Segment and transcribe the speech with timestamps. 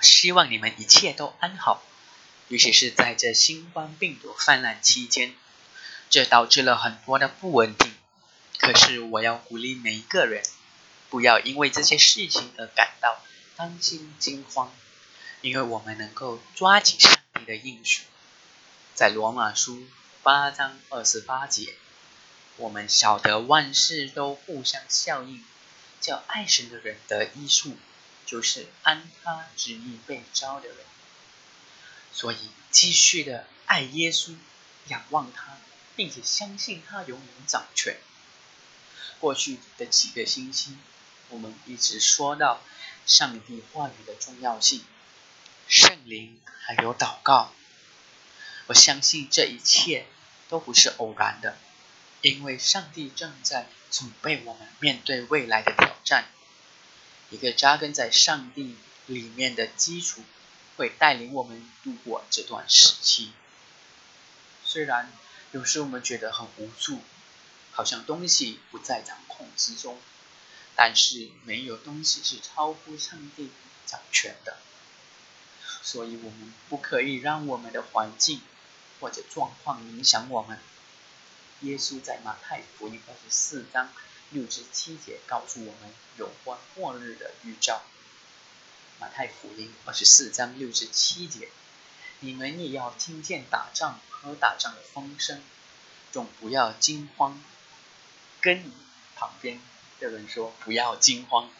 [0.00, 1.82] 希望你们一切都安好，
[2.48, 5.34] 尤其是在这新冠病毒泛滥期间，
[6.10, 7.92] 这导致了很多的不稳定。
[8.58, 10.42] 可是我要鼓励每一个人，
[11.10, 13.20] 不要因为这些事情而感到
[13.56, 14.72] 担心惊慌，
[15.40, 18.02] 因为我们能够抓紧上帝的应许，
[18.94, 19.86] 在罗马书
[20.22, 21.74] 八章二十八节，
[22.56, 25.44] 我们晓得万事都互相效应，
[26.00, 27.76] 叫爱神的人得益处，
[28.26, 30.76] 就是按他旨意被招的人。
[32.12, 32.36] 所以
[32.70, 34.36] 继续的爱耶稣，
[34.88, 35.56] 仰望他，
[35.94, 37.98] 并且相信他永远掌权。
[39.18, 40.76] 过去的几个星期，
[41.30, 42.60] 我们一直说到
[43.06, 44.84] 上帝话语的重要性、
[45.68, 47.52] 圣灵还有祷告。
[48.66, 50.06] 我相信这一切
[50.48, 51.56] 都不是偶然的，
[52.20, 56.26] 因为上帝正在准备我们面对未来的挑战。
[57.30, 60.22] 一个扎根在上帝里面的基础，
[60.76, 63.32] 会带领我们度过这段时期。
[64.64, 65.12] 虽然
[65.52, 67.00] 有时我们觉得很无助。
[67.72, 69.98] 好像东西不在掌控之中，
[70.74, 73.50] 但是没有东西是超乎上帝
[73.84, 74.56] 掌权的，
[75.82, 78.40] 所以我们不可以让我们的环境
[78.98, 80.58] 或者状况影响我们。
[81.60, 83.92] 耶稣在马太福音二十四章
[84.30, 87.82] 六至七节告诉我们有关末日的预兆。
[88.98, 91.48] 马太福音二十四章六至七节，
[92.20, 95.42] 你们也要听见打仗和打仗的风声，
[96.12, 97.42] 总不要惊慌。
[98.40, 98.72] 跟你
[99.16, 99.60] 旁边
[100.00, 101.50] 的人说不要惊慌，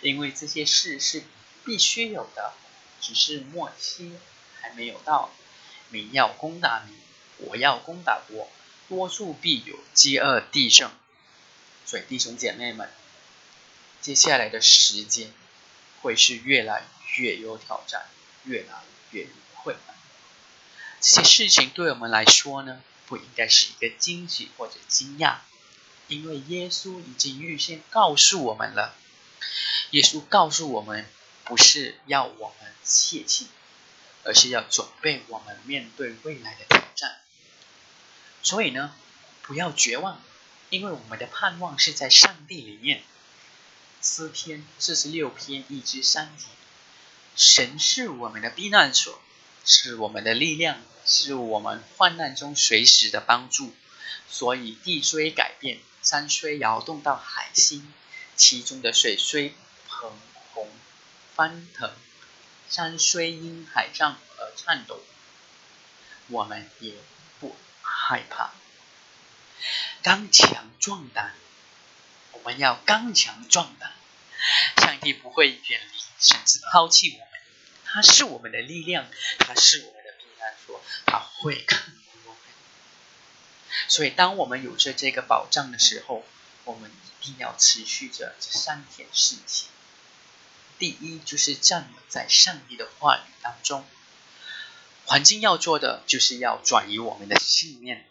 [0.00, 1.22] 因为这些事是
[1.64, 2.54] 必须有的，
[3.00, 4.16] 只是末期
[4.60, 5.30] 还没有到。
[5.90, 6.96] 民要攻打民，
[7.36, 8.48] 国要攻打国，
[8.88, 10.90] 多数必有饥饿地震。
[11.90, 12.88] 所以弟兄姐妹们，
[14.00, 15.32] 接下来的时间
[16.00, 16.84] 会是越来
[17.16, 18.06] 越有挑战，
[18.44, 19.96] 越来越困难。
[21.00, 22.80] 这些事情对我们来说呢？
[23.06, 25.38] 不应该是一个惊喜或者惊讶，
[26.06, 28.94] 因为耶稣已经预先告诉我们了。
[29.90, 31.04] 耶稣告诉我们，
[31.44, 33.48] 不是要我们泄气，
[34.22, 37.18] 而是要准备我们面对未来的挑战。
[38.44, 38.94] 所以呢，
[39.42, 40.22] 不要绝望，
[40.70, 43.02] 因为我们的盼望是在上帝里面。
[44.02, 46.46] 诗篇四十六篇一至三节，
[47.36, 49.20] 神是我们的避难所，
[49.64, 50.80] 是我们的力量。
[51.06, 53.74] 是我们患难中随时的帮助，
[54.28, 57.92] 所以地虽改变，山虽摇动到海心，
[58.36, 59.54] 其中的水虽
[59.88, 60.12] 澎
[60.52, 60.68] 洪
[61.34, 61.90] 翻腾，
[62.68, 65.00] 山虽因海涨而颤抖，
[66.28, 66.94] 我们也
[67.40, 68.52] 不害怕。
[70.02, 71.34] 刚强壮胆，
[72.32, 73.92] 我们要刚强壮胆。
[74.76, 77.28] 上帝不会远离，甚至抛弃我们，
[77.84, 79.06] 他是我们的力量，
[79.38, 79.94] 他是我们。
[80.02, 81.92] 的避难所他会看
[82.24, 82.38] 我们，
[83.88, 86.24] 所以当我们有着这个保障的时候，
[86.64, 89.68] 我们一定要持续着这三件事情。
[90.78, 93.84] 第一，就是站稳在上帝的话语当中。
[95.04, 98.06] 环境要做的，就是要转移我们的信念，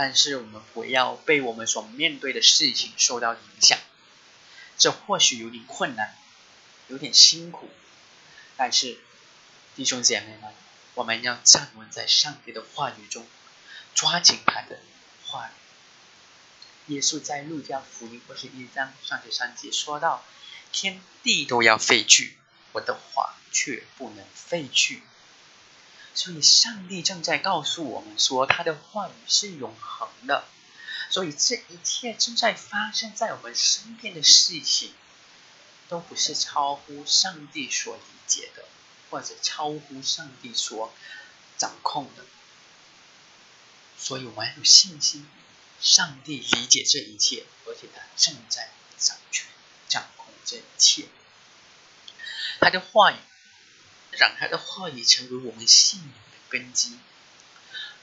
[0.00, 3.76] 但是我们不要被我们所面对的事情受到影响。
[4.76, 6.16] 这或许有点困难，
[6.86, 7.68] 有点辛苦，
[8.56, 8.96] 但是
[9.74, 10.54] 弟兄姐妹们。
[10.94, 13.26] 我们要站稳在上帝的话语中，
[13.92, 14.78] 抓紧他的
[15.26, 16.94] 话语。
[16.94, 20.24] 耶稣在路加福音二十一章三十三节说到
[20.70, 22.36] ：“天地都要废去，
[22.72, 25.02] 我的话却不能废去。”
[26.14, 30.44] 所以，上帝正在告诉我们说，他的话语是永恒的。
[31.10, 34.94] 所以，这一切正在发生在我们身边的事情，
[35.88, 38.64] 都不是超乎上帝所理解的。
[39.10, 40.92] 或者超乎上帝所
[41.56, 42.26] 掌控的，
[43.96, 45.26] 所以我们有信心，
[45.80, 48.68] 上帝理解这一切，而且他正在
[48.98, 49.46] 掌权、
[49.88, 51.08] 掌控这一切。
[52.60, 53.16] 他的话语，
[54.12, 56.98] 让他的话语成为我们信仰的根基。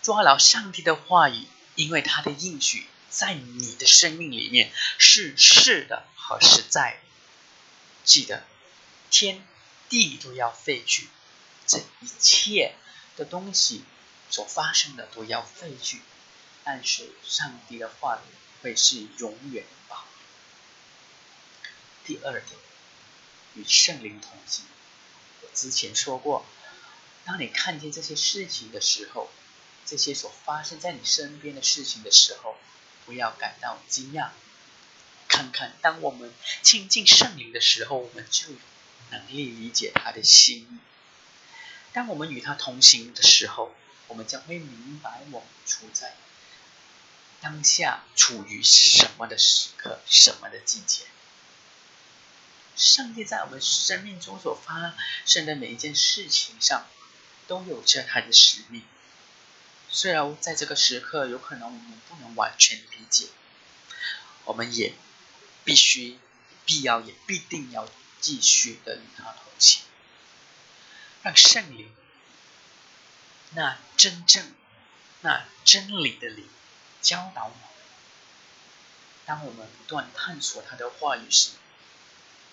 [0.02, 7.02] 抓牢上帝的话语，因为他的应许在你的生命里面是是的和实在。
[8.04, 8.46] 记得，
[9.10, 9.46] 天。
[9.88, 11.08] 地都要废去，
[11.68, 12.74] 这一切
[13.16, 13.84] 的东西
[14.32, 16.02] 所发生的都要废去，
[16.64, 19.96] 但是上帝的话语会是永远的。
[22.04, 22.60] 第二点，
[23.54, 24.66] 与圣灵同行。
[25.56, 26.46] 之前说过，
[27.26, 29.30] 当你看见这些事情的时候，
[29.86, 32.58] 这些所发生在你身边的事情的时候，
[33.06, 34.30] 不要感到惊讶。
[35.28, 36.32] 看看，当我们
[36.62, 38.48] 亲近圣灵的时候，我们就
[39.10, 40.78] 能力理解他的心意。
[41.94, 43.74] 当我们与他同行的时候，
[44.08, 46.16] 我们将会明白我们处在
[47.42, 51.06] 当下处于什么的时刻、什么的季节。
[52.76, 54.94] 上帝在我们生命中所发
[55.26, 56.86] 生的每一件事情上，
[57.48, 58.84] 都有着他的使命。
[59.90, 63.28] 虽然在这个时刻，有可能我们不能完全理解，
[64.44, 64.94] 我们也
[65.64, 66.20] 必须、
[66.66, 67.88] 必要也必定要
[68.20, 69.84] 继续的与他同行。
[71.24, 71.90] 让圣灵，
[73.52, 74.54] 那真正、
[75.22, 76.48] 那真理的灵
[77.02, 77.60] 教导我们。
[79.26, 81.52] 当我们不断探索他的话语时，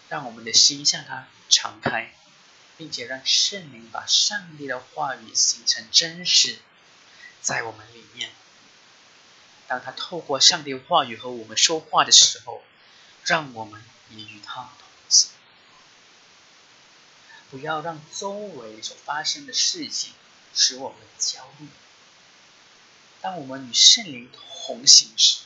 [0.08, 2.14] 让我们的心向他敞开，
[2.76, 6.58] 并且让圣灵把上帝的话语形成真实，
[7.40, 8.30] 在我们里面。
[9.68, 12.62] 当他透过上帝话语和我们说话的时候，
[13.24, 15.30] 让我们也与他同行。
[17.50, 20.12] 不要让周围所发生的事情
[20.54, 21.68] 使我们焦虑。
[23.20, 25.44] 当我们与圣灵同行时，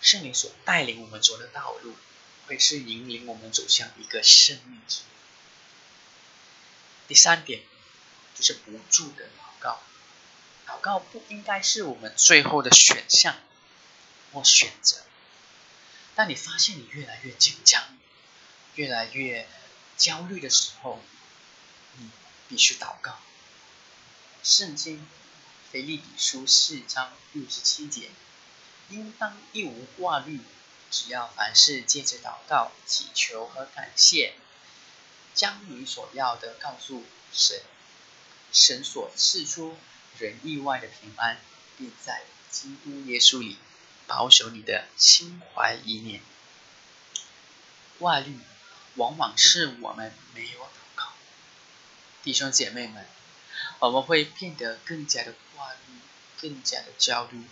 [0.00, 1.94] 圣灵所带领我们走的道路，
[2.48, 5.04] 会是引领我们走向一个生命之路。
[7.06, 7.62] 第三点
[8.34, 9.80] 就是不住的祷告。
[10.66, 13.36] 祷告不应该是我们最后的选项
[14.32, 15.02] 或选择。
[16.16, 17.96] 当你发现你越来越紧张，
[18.74, 19.46] 越来越……
[19.96, 21.02] 焦虑的时候，
[21.96, 22.08] 你
[22.48, 23.18] 必须祷告。
[24.44, 25.04] 圣经
[25.72, 28.10] 腓立比书四章六十七节，
[28.90, 30.38] 应当一无挂虑，
[30.90, 34.34] 只要凡事借着祷告、祈求和感谢，
[35.34, 37.60] 将你所要的告诉神，
[38.52, 39.76] 神所赐出
[40.18, 41.38] 人意外的平安，
[41.76, 43.58] 并在基督耶稣里
[44.06, 46.22] 保守你的心怀意念。
[47.98, 48.38] 挂虑。
[48.96, 51.12] 往往是我们没有祷告，
[52.24, 53.06] 弟兄姐妹们，
[53.78, 56.00] 我们会变得更加的挂虑，
[56.40, 57.44] 更加的焦虑，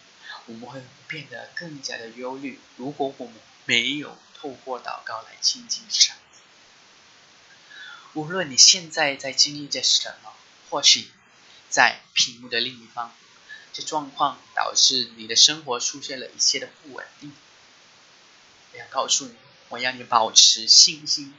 [0.47, 2.59] 我们会变得更加的忧虑。
[2.77, 3.35] 如果我们
[3.65, 6.15] 没有透过祷告来亲近神，
[8.15, 10.33] 无论你现在在经历着什么，
[10.71, 11.11] 或许
[11.69, 13.15] 在屏幕的另一方，
[13.73, 17.33] 这状况导致你的生活出现了一些的不稳定，
[18.73, 19.35] 我要告诉你。
[19.69, 21.35] 我要你保持信心。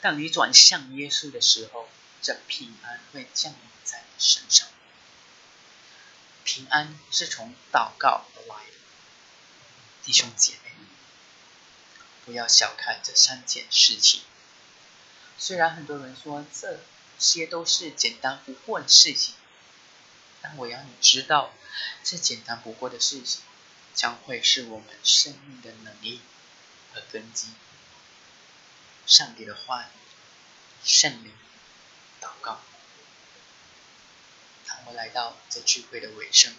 [0.00, 1.90] 当你转向耶稣的时候，
[2.22, 4.66] 这平安会降临在你身上。
[6.44, 8.72] 平安是从祷告而来的，
[10.02, 10.86] 弟兄姐妹们，
[12.24, 14.22] 不要小看这三件事情。
[15.38, 16.80] 虽然很多人说这
[17.18, 19.34] 些都是简单不过的事情，
[20.42, 21.52] 但我要你知道，
[22.02, 23.42] 这简单不过的事情，
[23.94, 26.20] 将会是我们生命的能力。
[26.92, 27.46] 和根基，
[29.06, 29.86] 上帝的话语，
[30.84, 31.32] 圣灵，
[32.20, 32.60] 祷告。
[34.70, 36.54] 当我来到这聚会的尾声，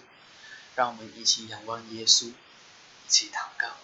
[0.75, 3.77] 让我们一起仰望耶稣，一起祷告。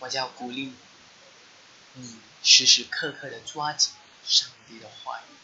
[0.00, 0.74] 我叫鼓励
[1.94, 3.92] 你时时刻刻的抓紧
[4.24, 5.34] 上帝的话语，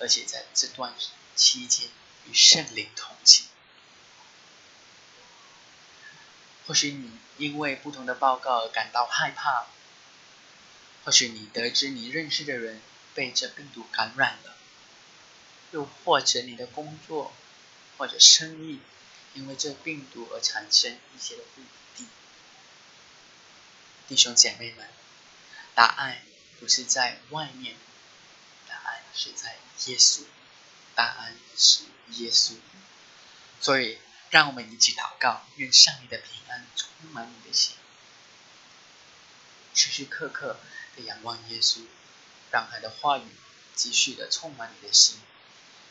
[0.00, 0.92] 而且在这段
[1.36, 1.88] 期间
[2.26, 3.46] 与圣灵同行。
[6.66, 9.66] 或许你因为不同的报告而感到害怕，
[11.04, 12.80] 或许你得知你认识的人
[13.14, 14.53] 被这病毒感染了，
[15.74, 17.34] 又或者你的工作
[17.98, 18.80] 或者生意
[19.34, 22.08] 因为这病毒而产生一些的不稳定。
[24.08, 24.88] 弟兄姐妹们，
[25.74, 26.22] 答案
[26.60, 27.76] 不是在外面，
[28.68, 30.22] 答案是在耶稣，
[30.94, 32.54] 答案是耶稣，
[33.60, 33.98] 所以。
[34.30, 37.76] 让我们一起祷告，愿上帝的平安充满你的心，
[39.72, 40.56] 时时刻刻
[40.96, 41.86] 的仰望耶稣，
[42.50, 43.22] 让他的话语
[43.76, 45.20] 继续的充满你的心，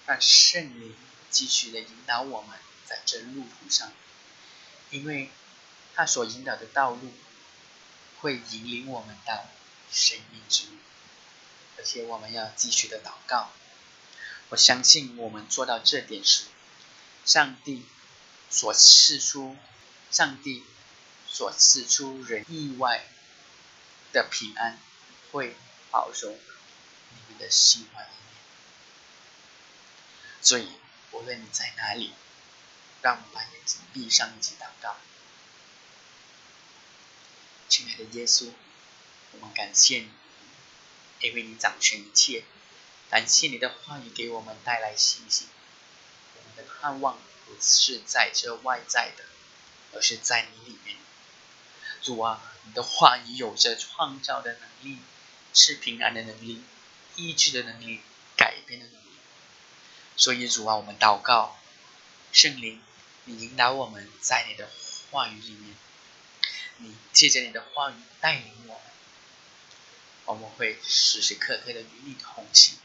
[0.06, 0.96] 让圣灵
[1.30, 3.92] 继续的引导我们在这路途上，
[4.90, 5.30] 因为
[5.96, 7.14] 他所引导的道路
[8.22, 9.46] 会引领我们到
[9.92, 10.78] 生命之路，
[11.78, 13.52] 而且我们要继续的祷告。
[14.50, 16.46] 我相信我们做到这点时，
[17.26, 17.86] 上帝。
[18.50, 19.58] 所赐出，
[20.12, 20.64] 上帝
[21.28, 23.04] 所赐出人意外
[24.12, 24.78] 的平安，
[25.32, 25.56] 会
[25.90, 28.08] 保守你们的心怀。
[30.44, 30.68] 所以，
[31.12, 32.14] 无论你在哪里，
[33.02, 34.98] 让我们把眼睛闭上，一起祷告。
[37.70, 38.52] 亲爱的耶稣，
[39.32, 40.12] 我们感谢你，
[41.22, 42.44] 因为你掌权一切。
[43.10, 45.48] 感谢你的话语给我们带来信心，
[46.36, 47.18] 我们的盼望。
[47.46, 49.26] 不是在这外在的，
[49.92, 50.96] 而是在你里面。
[52.02, 55.00] 主啊，你的话语有着创造的能力，
[55.54, 56.64] 是平安的能力，
[57.18, 58.00] 医治的能力，
[58.38, 59.13] 改变的能力。
[60.16, 61.58] 所以主啊，我们祷告，
[62.32, 62.82] 圣灵，
[63.26, 64.70] 你引导我们在你的
[65.10, 65.76] 话语里面，
[66.78, 68.82] 你借着你的话语带领我们，
[70.26, 72.78] 我们会时时刻刻的与你同行。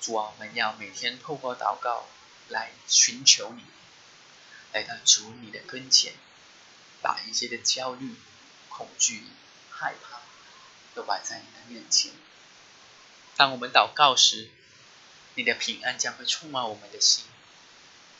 [0.00, 2.06] 主啊，我们要每天透过祷告
[2.48, 3.62] 来寻求你，
[4.72, 6.14] 来到主你的跟前，
[7.02, 8.14] 把一切的焦虑、
[8.68, 9.24] 恐惧、
[9.70, 10.20] 害怕
[10.94, 12.12] 都摆在你的面前。
[13.36, 14.50] 当我们祷告时，
[15.34, 17.24] 你的平安将会充满我们的心。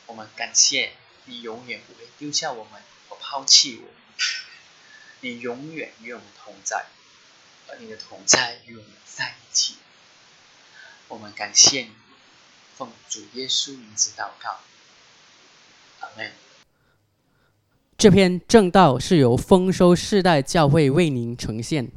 [0.07, 0.93] 我们感谢
[1.25, 3.93] 你永远不会丢下我们或抛弃我们，
[5.21, 6.87] 你永远与我们同在，
[7.69, 9.77] 而你的同在与我们在一起。
[11.09, 11.91] 我们感谢你，
[12.77, 14.61] 奉主耶稣名字祷告，
[16.01, 16.33] 阿门。
[17.97, 21.91] 这篇正道是由丰收世代教会为您呈现，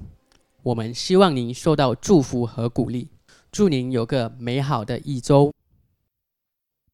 [0.63, 3.09] 我们希望您受到祝福和鼓励，
[3.51, 5.51] 祝您有个美好的一周。